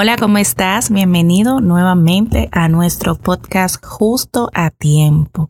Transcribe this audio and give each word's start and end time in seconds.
Hola, 0.00 0.16
¿cómo 0.16 0.38
estás? 0.38 0.92
Bienvenido 0.92 1.60
nuevamente 1.60 2.48
a 2.52 2.68
nuestro 2.68 3.16
podcast 3.16 3.84
Justo 3.84 4.48
a 4.54 4.70
Tiempo. 4.70 5.48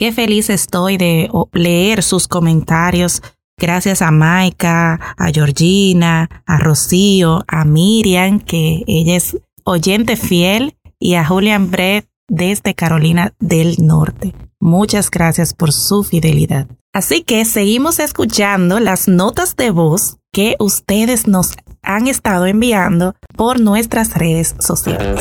Qué 0.00 0.10
feliz 0.10 0.50
estoy 0.50 0.96
de 0.96 1.30
leer 1.52 2.02
sus 2.02 2.26
comentarios. 2.26 3.22
Gracias 3.56 4.02
a 4.02 4.10
Maika, 4.10 4.94
a 5.16 5.30
Georgina, 5.32 6.28
a 6.44 6.58
Rocío, 6.58 7.44
a 7.46 7.64
Miriam, 7.64 8.40
que 8.40 8.82
ella 8.88 9.14
es 9.14 9.38
oyente 9.62 10.16
fiel, 10.16 10.76
y 10.98 11.14
a 11.14 11.24
Julian 11.24 11.70
Brett 11.70 12.08
desde 12.26 12.74
Carolina 12.74 13.32
del 13.38 13.76
Norte. 13.78 14.34
Muchas 14.58 15.08
gracias 15.08 15.54
por 15.54 15.70
su 15.70 16.02
fidelidad. 16.02 16.66
Así 16.94 17.22
que 17.24 17.44
seguimos 17.44 17.98
escuchando 17.98 18.78
las 18.78 19.08
notas 19.08 19.56
de 19.56 19.70
voz 19.70 20.18
que 20.32 20.54
ustedes 20.60 21.26
nos 21.26 21.50
han 21.82 22.06
estado 22.06 22.46
enviando 22.46 23.16
por 23.36 23.58
nuestras 23.58 24.14
redes 24.14 24.54
sociales. 24.60 25.20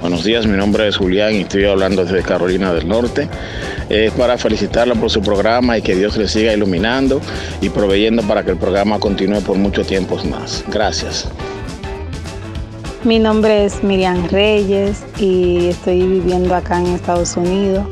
Buenos 0.00 0.24
días, 0.24 0.44
mi 0.44 0.56
nombre 0.56 0.88
es 0.88 0.96
Julián 0.96 1.34
y 1.36 1.42
estoy 1.42 1.66
hablando 1.66 2.04
desde 2.04 2.24
Carolina 2.24 2.74
del 2.74 2.88
Norte. 2.88 3.28
Es 3.88 4.10
para 4.14 4.36
felicitarlo 4.36 4.96
por 4.96 5.08
su 5.08 5.22
programa 5.22 5.78
y 5.78 5.82
que 5.82 5.94
Dios 5.94 6.16
le 6.16 6.26
siga 6.26 6.52
iluminando 6.52 7.20
y 7.60 7.68
proveyendo 7.68 8.24
para 8.24 8.44
que 8.44 8.50
el 8.50 8.56
programa 8.56 8.98
continúe 8.98 9.40
por 9.40 9.56
mucho 9.56 9.84
tiempo 9.84 10.18
más. 10.24 10.64
Gracias. 10.66 11.28
Mi 13.04 13.20
nombre 13.20 13.66
es 13.66 13.84
Miriam 13.84 14.26
Reyes 14.30 15.04
y 15.16 15.68
estoy 15.68 16.02
viviendo 16.02 16.56
acá 16.56 16.80
en 16.80 16.86
Estados 16.86 17.36
Unidos. 17.36 17.86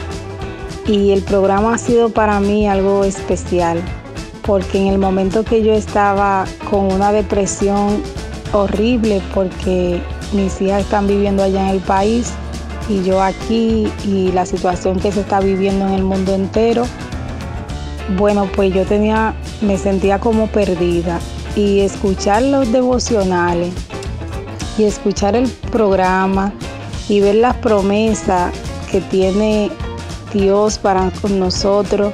Y 0.86 1.12
el 1.12 1.22
programa 1.22 1.75
ha 1.75 1.78
sido 1.78 2.08
para 2.08 2.41
mí 2.41 2.69
algo 2.69 3.05
especial 3.05 3.83
porque 4.42 4.78
en 4.78 4.89
el 4.89 4.98
momento 4.98 5.44
que 5.44 5.62
yo 5.62 5.72
estaba 5.72 6.44
con 6.69 6.92
una 6.92 7.12
depresión 7.12 8.02
horrible 8.52 9.22
porque 9.33 10.02
mis 10.33 10.61
hijas 10.61 10.83
están 10.83 11.06
viviendo 11.06 11.42
allá 11.42 11.62
en 11.62 11.77
el 11.77 11.80
país 11.80 12.33
y 12.89 13.02
yo 13.05 13.22
aquí 13.22 13.91
y 14.05 14.33
la 14.33 14.44
situación 14.44 14.98
que 14.98 15.12
se 15.12 15.20
está 15.20 15.41
viviendo 15.41 15.86
en 15.86 15.92
el 15.92 16.02
mundo 16.02 16.34
entero, 16.34 16.84
bueno, 18.19 18.48
pues 18.55 18.74
yo 18.74 18.84
tenía, 18.84 19.34
me 19.61 19.78
sentía 19.78 20.19
como 20.19 20.48
perdida. 20.48 21.20
Y 21.55 21.80
escuchar 21.80 22.42
los 22.42 22.72
devocionales 22.72 23.74
y 24.78 24.84
escuchar 24.84 25.36
el 25.36 25.48
programa 25.70 26.52
y 27.08 27.20
ver 27.20 27.36
las 27.36 27.56
promesas 27.56 28.52
que 28.91 29.02
tiene 29.02 29.70
Dios 30.33 30.78
para 30.78 31.11
con 31.20 31.38
nosotros 31.38 32.12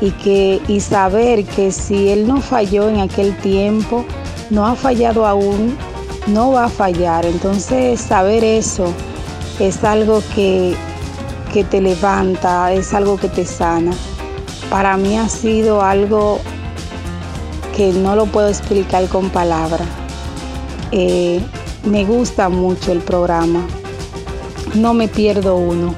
y 0.00 0.10
que 0.10 0.60
y 0.68 0.80
saber 0.80 1.44
que 1.44 1.72
si 1.72 2.08
él 2.08 2.26
no 2.26 2.40
falló 2.40 2.88
en 2.88 3.00
aquel 3.00 3.36
tiempo, 3.38 4.04
no 4.50 4.66
ha 4.66 4.74
fallado 4.74 5.26
aún, 5.26 5.76
no 6.26 6.52
va 6.52 6.64
a 6.64 6.68
fallar. 6.68 7.24
Entonces, 7.26 8.00
saber 8.00 8.44
eso 8.44 8.92
es 9.58 9.84
algo 9.84 10.22
que, 10.34 10.74
que 11.52 11.64
te 11.64 11.80
levanta, 11.80 12.72
es 12.72 12.92
algo 12.94 13.16
que 13.16 13.28
te 13.28 13.44
sana. 13.44 13.92
Para 14.70 14.96
mí 14.96 15.16
ha 15.16 15.28
sido 15.28 15.82
algo 15.82 16.40
que 17.76 17.92
no 17.92 18.16
lo 18.16 18.26
puedo 18.26 18.48
explicar 18.48 19.06
con 19.08 19.30
palabras. 19.30 19.88
Eh, 20.92 21.40
me 21.84 22.04
gusta 22.04 22.48
mucho 22.48 22.92
el 22.92 22.98
programa. 22.98 23.66
No 24.74 24.92
me 24.92 25.08
pierdo 25.08 25.56
uno 25.56 25.94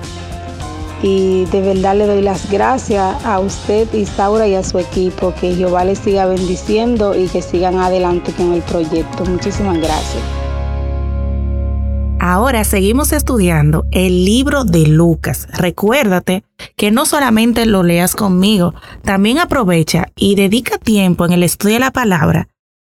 y 1.03 1.45
de 1.47 1.61
verdad 1.61 1.97
le 1.97 2.07
doy 2.07 2.23
las 2.23 2.51
gracias 2.51 3.25
a 3.25 3.41
usted, 3.41 3.93
Isaura, 3.95 4.47
y 4.47 4.55
a 4.55 4.65
su 4.65 4.79
equipo. 4.79 5.33
Que 5.41 5.55
Jehová 5.55 5.85
les 5.85 5.99
siga 5.99 6.27
bendiciendo 6.27 7.15
y 7.19 7.29
que 7.29 7.43
sigan 7.43 7.79
adelante 7.79 8.33
con 8.33 8.53
el 8.53 8.63
proyecto. 8.63 9.25
Muchísimas 9.25 9.79
gracias. 9.79 10.23
Ahora 12.21 12.65
seguimos 12.65 13.13
estudiando 13.13 13.87
el 13.93 14.25
libro 14.25 14.65
de 14.65 14.89
Lucas. 14.89 15.47
Recuérdate 15.53 16.43
que 16.77 16.91
no 16.91 17.07
solamente 17.07 17.65
lo 17.65 17.85
leas 17.85 18.17
conmigo, 18.17 18.75
también 19.03 19.39
aprovecha 19.39 20.09
y 20.17 20.35
dedica 20.35 20.79
tiempo 20.79 21.25
en 21.25 21.33
el 21.33 21.45
estudio 21.45 21.75
de 21.75 21.81
la 21.81 21.93
palabra 21.93 22.49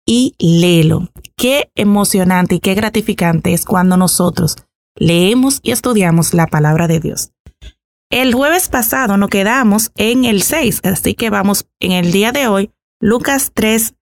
y 0.06 0.36
léelo. 0.38 1.10
Qué 1.36 1.70
emocionante 1.74 2.56
y 2.56 2.60
qué 2.60 2.76
gratificante 2.76 3.54
es 3.54 3.66
cuando 3.66 3.98
nosotros 3.98 4.58
leemos 4.96 5.60
y 5.64 5.72
estudiamos 5.72 6.36
la 6.36 6.46
palabra 6.46 6.88
de 6.88 7.00
Dios. 7.00 7.32
El 8.16 8.34
jueves 8.34 8.70
pasado 8.70 9.18
nos 9.18 9.28
quedamos 9.30 9.92
en 9.98 10.24
el 10.24 10.42
6, 10.42 10.80
así 10.86 11.16
que 11.16 11.30
vamos 11.30 11.68
en 11.82 11.92
el 11.92 12.14
día 12.14 12.32
de 12.32 12.48
hoy, 12.48 12.72
Lucas 13.02 13.52
3, 13.54 13.94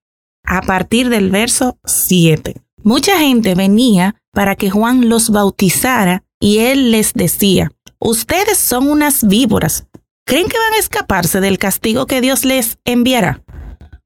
a 0.45 0.61
partir 0.61 1.09
del 1.09 1.31
verso 1.31 1.79
7. 1.83 2.61
Mucha 2.83 3.17
gente 3.17 3.55
venía 3.55 4.13
para 4.31 4.55
que 4.55 4.69
Juan 4.69 5.09
los 5.09 5.31
bautizara 5.31 6.23
y 6.39 6.59
él 6.59 6.91
les 6.91 7.13
decía, 7.15 7.71
ustedes 7.97 8.59
son 8.59 8.87
unas 8.87 9.27
víboras. 9.27 9.87
¿Creen 10.27 10.47
que 10.47 10.59
van 10.59 10.73
a 10.73 10.79
escaparse 10.79 11.41
del 11.41 11.57
castigo 11.57 12.05
que 12.05 12.21
Dios 12.21 12.45
les 12.45 12.77
enviará? 12.85 13.41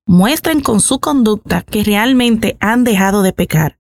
Muestren 0.06 0.62
con 0.62 0.80
su 0.80 1.02
conducta 1.02 1.64
que 1.64 1.84
realmente 1.84 2.56
han 2.62 2.86
dejado 2.86 3.24
de 3.24 3.34
pecar. 3.34 3.78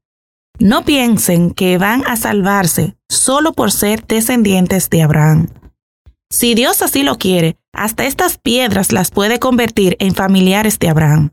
No 0.59 0.83
piensen 0.83 1.51
que 1.51 1.77
van 1.77 2.03
a 2.05 2.17
salvarse 2.17 2.97
solo 3.07 3.53
por 3.53 3.71
ser 3.71 4.05
descendientes 4.05 4.89
de 4.89 5.03
Abraham. 5.03 5.47
Si 6.29 6.55
Dios 6.55 6.81
así 6.81 7.03
lo 7.03 7.17
quiere, 7.17 7.55
hasta 7.71 8.05
estas 8.05 8.38
piedras 8.38 8.91
las 8.91 9.11
puede 9.11 9.39
convertir 9.39 9.95
en 9.99 10.13
familiares 10.13 10.77
de 10.77 10.89
Abraham. 10.89 11.31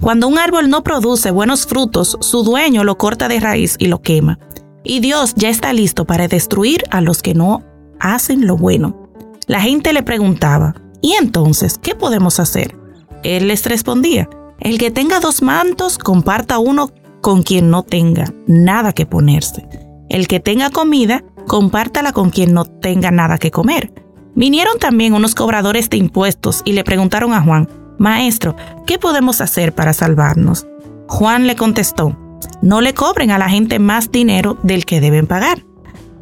Cuando 0.00 0.28
un 0.28 0.38
árbol 0.38 0.68
no 0.68 0.82
produce 0.82 1.30
buenos 1.30 1.66
frutos, 1.66 2.18
su 2.20 2.42
dueño 2.42 2.84
lo 2.84 2.98
corta 2.98 3.28
de 3.28 3.40
raíz 3.40 3.76
y 3.78 3.86
lo 3.86 4.02
quema. 4.02 4.38
Y 4.84 5.00
Dios 5.00 5.34
ya 5.36 5.48
está 5.48 5.72
listo 5.72 6.04
para 6.04 6.28
destruir 6.28 6.84
a 6.90 7.00
los 7.00 7.22
que 7.22 7.32
no 7.32 7.62
hacen 7.98 8.46
lo 8.46 8.58
bueno. 8.58 9.08
La 9.46 9.62
gente 9.62 9.94
le 9.94 10.02
preguntaba, 10.02 10.74
¿y 11.00 11.14
entonces 11.14 11.78
qué 11.78 11.94
podemos 11.94 12.38
hacer? 12.38 12.76
Él 13.22 13.48
les 13.48 13.64
respondía, 13.64 14.28
el 14.60 14.76
que 14.76 14.90
tenga 14.90 15.18
dos 15.18 15.40
mantos, 15.40 15.96
comparta 15.96 16.58
uno 16.58 16.90
con 17.22 17.42
quien 17.42 17.70
no 17.70 17.84
tenga 17.84 18.34
nada 18.46 18.92
que 18.92 19.06
ponerse. 19.06 19.66
El 20.10 20.28
que 20.28 20.40
tenga 20.40 20.68
comida, 20.68 21.24
compártala 21.46 22.12
con 22.12 22.28
quien 22.28 22.52
no 22.52 22.66
tenga 22.66 23.10
nada 23.10 23.38
que 23.38 23.50
comer. 23.50 24.05
Vinieron 24.36 24.78
también 24.78 25.14
unos 25.14 25.34
cobradores 25.34 25.88
de 25.88 25.96
impuestos 25.96 26.60
y 26.66 26.72
le 26.72 26.84
preguntaron 26.84 27.32
a 27.32 27.40
Juan, 27.40 27.68
Maestro, 27.98 28.54
¿qué 28.86 28.98
podemos 28.98 29.40
hacer 29.40 29.74
para 29.74 29.94
salvarnos? 29.94 30.66
Juan 31.08 31.46
le 31.46 31.56
contestó, 31.56 32.14
no 32.60 32.82
le 32.82 32.92
cobren 32.92 33.30
a 33.30 33.38
la 33.38 33.48
gente 33.48 33.78
más 33.78 34.12
dinero 34.12 34.58
del 34.62 34.84
que 34.84 35.00
deben 35.00 35.26
pagar. 35.26 35.64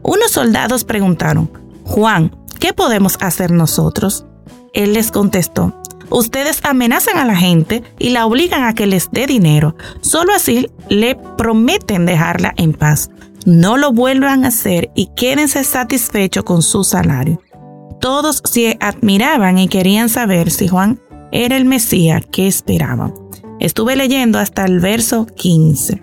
Unos 0.03 0.31
soldados 0.31 0.85
preguntaron, 0.85 1.51
Juan, 1.83 2.37
¿qué 2.61 2.73
podemos 2.73 3.19
hacer 3.21 3.51
nosotros? 3.51 4.27
Él 4.75 4.93
les 4.93 5.11
contestó, 5.11 5.75
ustedes 6.09 6.65
amenazan 6.65 7.19
a 7.19 7.25
la 7.25 7.35
gente 7.35 7.83
y 7.99 8.11
la 8.11 8.27
obligan 8.27 8.63
a 8.63 8.75
que 8.75 8.87
les 8.87 9.11
dé 9.11 9.27
dinero. 9.27 9.75
Solo 10.03 10.33
así 10.33 10.69
le 10.89 11.17
prometen 11.37 12.07
dejarla 12.07 12.55
en 12.57 12.75
paz. 12.75 13.11
No 13.45 13.77
lo 13.77 13.93
vuelvan 13.93 14.45
a 14.45 14.49
hacer 14.49 14.91
y 14.95 15.11
quédense 15.17 15.65
satisfechos 15.65 16.45
con 16.45 16.63
su 16.63 16.85
salario. 16.85 17.41
Todos 18.01 18.43
se 18.45 18.77
admiraban 18.81 19.59
y 19.59 19.69
querían 19.69 20.09
saber 20.09 20.51
si 20.51 20.69
Juan 20.69 21.01
era 21.33 21.57
el 21.57 21.65
Mesías 21.65 22.23
que 22.31 22.47
esperaban. 22.47 23.15
Estuve 23.61 23.97
leyendo 23.97 24.39
hasta 24.39 24.65
el 24.65 24.81
verso 24.81 25.27
15. 25.27 26.03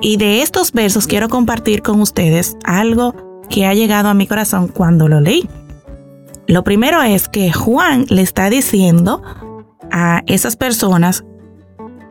Y 0.00 0.16
de 0.16 0.42
estos 0.42 0.72
versos 0.72 1.06
quiero 1.06 1.28
compartir 1.28 1.82
con 1.82 2.00
ustedes 2.00 2.56
algo 2.64 3.14
que 3.48 3.66
ha 3.66 3.74
llegado 3.74 4.08
a 4.08 4.14
mi 4.14 4.26
corazón 4.26 4.68
cuando 4.68 5.08
lo 5.08 5.20
leí. 5.20 5.48
Lo 6.46 6.64
primero 6.64 7.02
es 7.02 7.28
que 7.28 7.52
Juan 7.52 8.06
le 8.08 8.22
está 8.22 8.48
diciendo 8.50 9.22
a 9.90 10.22
esas 10.26 10.56
personas 10.56 11.24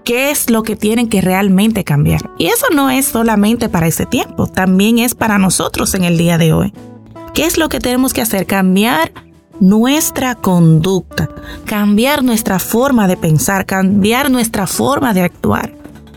qué 0.03 0.31
es 0.31 0.49
lo 0.49 0.63
que 0.63 0.75
tienen 0.75 1.09
que 1.09 1.21
realmente 1.21 1.83
cambiar. 1.83 2.31
Y 2.37 2.47
eso 2.47 2.67
no 2.73 2.89
es 2.89 3.07
solamente 3.07 3.67
para 3.67 3.87
ese 3.87 4.05
tiempo, 4.05 4.47
también 4.47 4.99
es 4.99 5.15
para 5.15 5.37
nosotros 5.37 5.93
en 5.95 6.03
el 6.03 6.17
día 6.17 6.37
de 6.37 6.53
hoy. 6.53 6.73
¿Qué 7.37 7.45
es 7.45 7.59
lo 7.59 7.69
que 7.69 7.79
tenemos 7.79 8.13
que 8.13 8.21
hacer? 8.21 8.47
Cambiar 8.47 9.11
nuestra 9.59 10.33
conducta, 10.33 11.29
cambiar 11.65 12.23
nuestra 12.23 12.57
forma 12.57 13.07
de 13.07 13.15
pensar, 13.15 13.67
cambiar 13.67 14.31
nuestra 14.31 14.65
forma 14.65 15.13
de 15.13 15.21
actuar. 15.21 15.71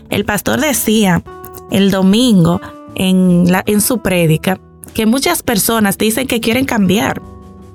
El 0.09 0.25
pastor 0.25 0.59
decía 0.59 1.21
el 1.69 1.91
domingo 1.91 2.59
en, 2.95 3.45
su 3.81 3.99
prédica 3.99 4.59
que 4.95 5.05
muchas 5.05 5.43
personas 5.43 5.99
dicen 5.99 6.25
que 6.25 6.39
quieren 6.39 6.65
cambiar, 6.65 7.21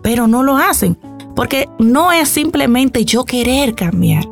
pero 0.02 0.26
no 0.26 0.42
lo 0.42 0.56
hacen, 0.56 0.99
porque 1.37 1.69
no 1.78 2.10
es 2.10 2.28
simplemente 2.28 3.04
yo 3.04 3.25
querer 3.25 3.76
cambiar. 3.76 4.25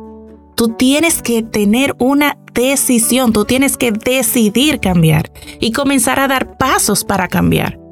Tú 0.55 0.73
tienes 0.77 1.21
que 1.21 1.41
tener 1.41 1.95
una 1.99 2.37
decisión, 2.53 3.31
tú 3.31 3.45
tienes 3.45 3.77
que 3.77 3.93
decidir 3.93 4.81
cambiar 4.81 5.31
y 5.61 5.71
comenzar 5.71 6.19
a 6.19 6.27
dar 6.27 6.57
pasos 6.57 7.05
para 7.05 7.29
cambiar. 7.29 7.84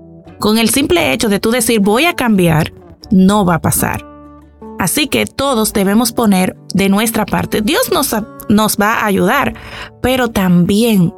Con 0.44 0.58
el 0.58 0.70
simple 0.72 1.14
hecho 1.14 1.30
de 1.30 1.40
tú 1.40 1.52
decir 1.52 1.80
voy 1.80 2.04
a 2.04 2.16
cambiar, 2.16 2.74
no 3.12 3.46
va 3.46 3.56
a 3.56 3.62
pasar. 3.62 4.06
Así 4.78 5.08
que 5.08 5.26
todos 5.26 5.72
debemos 5.72 6.12
poner 6.12 6.58
de 6.74 6.90
nuestra 6.90 7.26
parte. 7.26 7.62
Dios 7.62 7.94
nos, 7.94 8.78
va 8.78 8.96
a 8.96 9.06
ayudar, 9.06 9.54
pero 10.02 10.28
también 10.28 11.14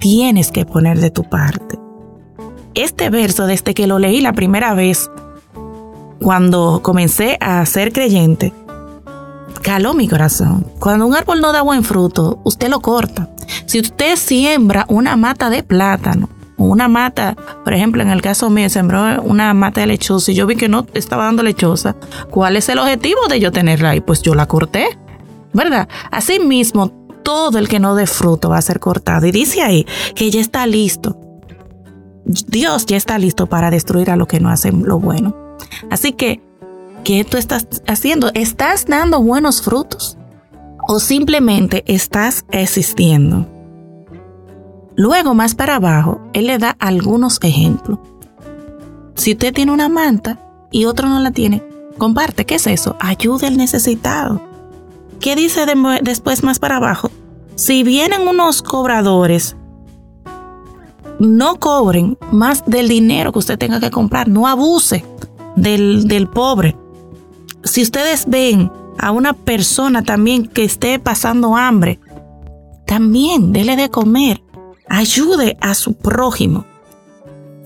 tienes 0.00 0.50
que 0.50 0.66
poner 0.66 0.98
de 0.98 1.12
tu 1.12 1.22
parte. 1.22 1.78
Este 2.74 3.10
verso, 3.10 3.46
desde 3.46 3.74
que 3.74 3.86
lo 3.86 4.00
leí 4.00 4.20
la 4.20 4.32
primera 4.32 4.74
vez, 4.74 5.08
cuando 6.20 6.80
comencé 6.82 7.38
a 7.40 7.64
ser 7.66 7.92
creyente, 7.92 8.52
caló 9.62 9.94
mi 9.94 10.08
corazón. 10.08 10.66
Cuando 10.80 11.06
un 11.06 11.14
árbol 11.14 11.40
no 11.40 11.52
da 11.52 11.62
buen 11.62 11.84
fruto, 11.84 12.40
usted 12.42 12.70
lo 12.70 12.80
corta. 12.80 13.30
Si 13.66 13.78
usted 13.78 14.16
siembra 14.16 14.84
una 14.88 15.16
mata 15.16 15.48
de 15.48 15.62
plátano, 15.62 16.28
una 16.56 16.88
mata, 16.88 17.36
por 17.64 17.74
ejemplo, 17.74 18.02
en 18.02 18.10
el 18.10 18.22
caso 18.22 18.50
mío, 18.50 18.68
sembró 18.68 19.22
una 19.22 19.54
mata 19.54 19.80
de 19.80 19.88
lechosa 19.88 20.32
y 20.32 20.34
yo 20.34 20.46
vi 20.46 20.56
que 20.56 20.68
no 20.68 20.86
estaba 20.94 21.24
dando 21.24 21.42
lechosa, 21.42 21.96
¿cuál 22.30 22.56
es 22.56 22.68
el 22.68 22.78
objetivo 22.78 23.26
de 23.28 23.40
yo 23.40 23.52
tenerla 23.52 23.90
ahí? 23.90 24.00
Pues 24.00 24.22
yo 24.22 24.34
la 24.34 24.46
corté, 24.46 24.86
¿verdad? 25.52 25.88
Asimismo, 26.10 26.92
todo 27.22 27.58
el 27.58 27.68
que 27.68 27.80
no 27.80 27.94
dé 27.94 28.06
fruto 28.06 28.50
va 28.50 28.58
a 28.58 28.62
ser 28.62 28.80
cortado. 28.80 29.26
Y 29.26 29.32
dice 29.32 29.62
ahí 29.62 29.86
que 30.14 30.30
ya 30.30 30.40
está 30.40 30.66
listo. 30.66 31.18
Dios 32.24 32.86
ya 32.86 32.96
está 32.96 33.18
listo 33.18 33.46
para 33.46 33.70
destruir 33.70 34.10
a 34.10 34.16
lo 34.16 34.26
que 34.26 34.40
no 34.40 34.48
hacen 34.50 34.84
lo 34.84 34.98
bueno. 34.98 35.34
Así 35.90 36.12
que 36.12 36.40
¿Qué 37.04 37.22
tú 37.22 37.36
estás 37.36 37.66
haciendo? 37.86 38.30
¿Estás 38.32 38.86
dando 38.86 39.22
buenos 39.22 39.60
frutos? 39.60 40.16
¿O 40.88 40.98
simplemente 40.98 41.84
estás 41.86 42.46
existiendo? 42.50 43.46
Luego, 44.96 45.34
más 45.34 45.54
para 45.54 45.76
abajo, 45.76 46.20
él 46.32 46.46
le 46.46 46.58
da 46.58 46.76
algunos 46.78 47.38
ejemplos. 47.42 47.98
Si 49.14 49.32
usted 49.32 49.52
tiene 49.52 49.72
una 49.72 49.88
manta 49.88 50.38
y 50.70 50.84
otro 50.84 51.08
no 51.08 51.20
la 51.20 51.30
tiene, 51.30 51.62
comparte. 51.98 52.44
¿Qué 52.46 52.56
es 52.56 52.66
eso? 52.66 52.96
Ayude 53.00 53.46
al 53.46 53.56
necesitado. 53.56 54.40
¿Qué 55.20 55.36
dice 55.36 55.66
después 56.02 56.42
más 56.42 56.58
para 56.58 56.76
abajo? 56.76 57.10
Si 57.54 57.82
vienen 57.82 58.26
unos 58.28 58.62
cobradores, 58.62 59.56
no 61.18 61.56
cobren 61.56 62.18
más 62.32 62.64
del 62.66 62.88
dinero 62.88 63.32
que 63.32 63.38
usted 63.38 63.58
tenga 63.58 63.80
que 63.80 63.90
comprar. 63.90 64.28
No 64.28 64.48
abuse 64.48 65.04
del, 65.56 66.08
del 66.08 66.28
pobre 66.28 66.76
si 67.64 67.82
ustedes 67.82 68.26
ven 68.28 68.70
a 68.98 69.10
una 69.10 69.32
persona 69.32 70.02
también 70.02 70.46
que 70.46 70.64
esté 70.64 70.98
pasando 70.98 71.56
hambre, 71.56 71.98
también 72.86 73.52
dele 73.52 73.76
de 73.76 73.90
comer. 73.90 74.43
Ayude 74.88 75.56
a 75.60 75.74
su 75.74 75.94
prójimo. 75.94 76.64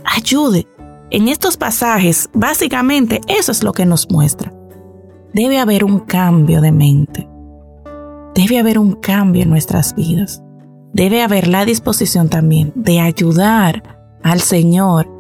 Ayude. 0.05 0.67
En 1.11 1.29
estos 1.29 1.57
pasajes, 1.57 2.29
básicamente, 2.35 3.21
eso 3.29 3.53
es 3.53 3.63
lo 3.63 3.73
que 3.73 3.87
nos 3.87 4.11
muestra. 4.11 4.53
Debe 5.33 5.59
haber 5.59 5.85
un 5.85 6.01
cambio 6.01 6.61
de 6.61 6.73
mente. 6.73 7.29
Debe 8.35 8.59
haber 8.59 8.79
un 8.79 8.93
cambio 8.93 9.43
en 9.43 9.51
nuestras 9.51 9.95
vidas. 9.95 10.43
Debe 10.93 11.23
haber 11.23 11.49
la 11.49 11.65
disposición 11.65 12.29
también 12.29 12.73
de 12.75 13.01
ayudar 13.01 13.83
al 14.23 14.41
Señor 14.41 15.19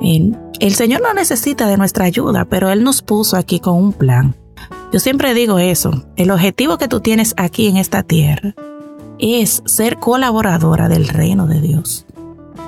el 0.00 0.74
Señor 0.74 1.02
no 1.02 1.14
necesita 1.14 1.66
de 1.66 1.76
nuestra 1.76 2.04
ayuda, 2.04 2.44
pero 2.44 2.70
Él 2.70 2.84
nos 2.84 3.02
puso 3.02 3.36
aquí 3.36 3.60
con 3.60 3.76
un 3.76 3.92
plan. 3.92 4.34
Yo 4.92 5.00
siempre 5.00 5.34
digo 5.34 5.58
eso, 5.58 6.04
el 6.16 6.30
objetivo 6.30 6.78
que 6.78 6.88
tú 6.88 7.00
tienes 7.00 7.34
aquí 7.36 7.68
en 7.68 7.76
esta 7.76 8.02
tierra 8.02 8.54
es 9.18 9.62
ser 9.66 9.98
colaboradora 9.98 10.88
del 10.88 11.08
reino 11.08 11.46
de 11.46 11.60
Dios. 11.60 12.06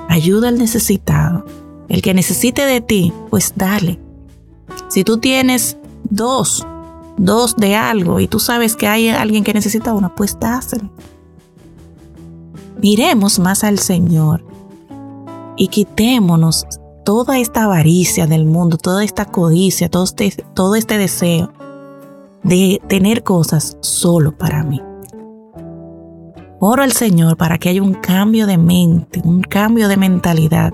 Ayuda 0.07 0.49
al 0.49 0.57
necesitado. 0.57 1.45
El 1.87 2.01
que 2.01 2.13
necesite 2.13 2.65
de 2.65 2.81
ti, 2.81 3.13
pues 3.29 3.53
dale. 3.55 3.99
Si 4.89 5.03
tú 5.03 5.17
tienes 5.17 5.77
dos, 6.09 6.65
dos 7.17 7.55
de 7.55 7.75
algo 7.75 8.19
y 8.19 8.27
tú 8.27 8.39
sabes 8.39 8.75
que 8.75 8.87
hay 8.87 9.09
alguien 9.09 9.43
que 9.43 9.53
necesita 9.53 9.93
uno, 9.93 10.13
pues 10.15 10.37
dáselo. 10.39 10.89
Miremos 12.81 13.39
más 13.39 13.63
al 13.63 13.79
Señor 13.79 14.43
y 15.57 15.67
quitémonos 15.67 16.65
toda 17.03 17.39
esta 17.39 17.63
avaricia 17.65 18.25
del 18.27 18.45
mundo, 18.45 18.77
toda 18.77 19.03
esta 19.03 19.25
codicia, 19.25 19.89
todo 19.89 20.03
este, 20.03 20.31
todo 20.53 20.75
este 20.75 20.97
deseo 20.97 21.51
de 22.43 22.81
tener 22.87 23.23
cosas 23.23 23.77
solo 23.81 24.37
para 24.37 24.63
mí. 24.63 24.81
Oro 26.61 26.83
al 26.83 26.91
Señor 26.91 27.37
para 27.37 27.57
que 27.57 27.69
haya 27.69 27.81
un 27.81 27.93
cambio 27.93 28.45
de 28.45 28.57
mente, 28.57 29.21
un 29.23 29.41
cambio 29.41 29.87
de 29.87 29.95
mentalidad, 29.95 30.73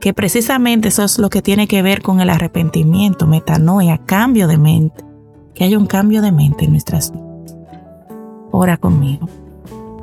que 0.00 0.12
precisamente 0.12 0.88
eso 0.88 1.04
es 1.04 1.18
lo 1.18 1.30
que 1.30 1.40
tiene 1.40 1.68
que 1.68 1.82
ver 1.82 2.02
con 2.02 2.20
el 2.20 2.30
arrepentimiento, 2.30 3.28
metanoia, 3.28 3.98
cambio 3.98 4.48
de 4.48 4.58
mente, 4.58 5.04
que 5.54 5.62
haya 5.62 5.78
un 5.78 5.86
cambio 5.86 6.20
de 6.20 6.32
mente 6.32 6.64
en 6.64 6.72
nuestras 6.72 7.12
vidas. 7.12 7.56
Ora 8.50 8.76
conmigo. 8.76 9.28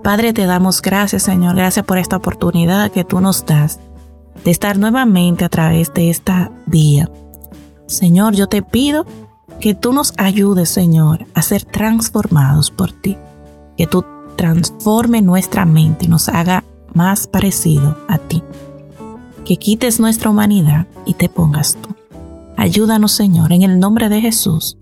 Padre, 0.02 0.32
te 0.32 0.46
damos 0.46 0.82
gracias, 0.82 1.24
Señor, 1.24 1.58
gracias 1.58 1.86
por 1.86 1.98
esta 1.98 2.16
oportunidad 2.16 2.92
que 2.92 3.04
tú 3.04 3.20
nos 3.20 3.46
das 3.46 3.82
de 4.46 4.52
estar 4.52 4.78
nuevamente 4.78 5.44
a 5.44 5.50
través 5.50 5.94
de 5.94 6.10
esta 6.10 6.52
vía. 6.68 7.10
Señor, 7.88 8.34
yo 8.34 8.48
te 8.48 8.62
pido 8.62 9.06
que 9.60 9.76
tú 9.76 9.92
nos 9.92 10.14
ayudes, 10.18 10.70
Señor, 10.70 11.26
a 11.34 11.42
ser 11.42 11.66
transformados 11.66 12.72
por 12.72 12.94
ti. 12.94 13.18
Que 13.76 13.88
tú 13.88 14.06
transforme 14.38 15.22
nuestra 15.22 15.66
mente 15.66 16.06
y 16.06 16.08
nos 16.08 16.30
haga 16.30 16.64
más 16.94 17.28
parecido 17.28 17.98
a 18.08 18.18
ti. 18.18 18.42
Que 19.44 19.58
quites 19.58 20.00
nuestra 20.00 20.30
humanidad 20.30 20.88
y 21.06 21.16
te 21.16 21.28
pongas 21.28 21.78
tú. 21.82 21.90
Ayúdanos, 22.56 23.12
Señor, 23.12 23.52
en 23.52 23.64
el 23.64 23.80
nombre 23.80 24.08
de 24.10 24.22
Jesús. 24.22 24.78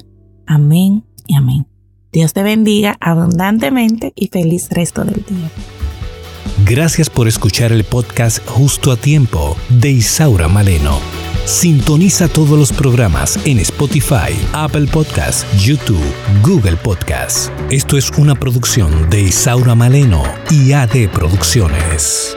Amén 0.46 1.04
y 1.26 1.36
amén. 1.36 1.68
Dios 2.12 2.34
te 2.34 2.44
bendiga 2.44 2.96
abundantemente 3.00 4.14
y 4.16 4.28
feliz 4.28 4.70
resto 4.70 5.04
del 5.04 5.26
día. 5.26 5.50
Gracias 6.68 7.12
por 7.12 7.28
escuchar 7.28 7.72
el 7.72 7.84
podcast 7.84 8.44
Justo 8.48 8.92
a 8.92 8.98
Tiempo 8.98 9.56
de 9.70 9.92
Isaura 9.92 10.48
Maleno. 10.48 11.00
Sintoniza 11.46 12.28
todos 12.28 12.58
los 12.58 12.72
programas 12.74 13.40
en 13.46 13.60
Spotify, 13.60 14.34
Apple 14.52 14.88
Podcasts, 14.88 15.46
YouTube, 15.64 16.02
Google 16.42 16.76
Podcasts. 16.78 17.52
Esto 17.70 17.98
es 17.98 18.10
una 18.18 18.34
producción 18.34 19.12
de 19.12 19.22
Isaura 19.22 19.76
Maleno 19.76 20.24
y 20.50 20.74
AD 20.74 21.08
Producciones. 21.14 22.36